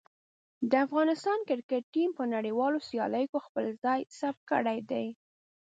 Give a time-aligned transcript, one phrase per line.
[0.71, 5.07] د افغانستان کرکټ ټیم په نړیوالو سیالیو کې خپله ځای ثبت کړی دی.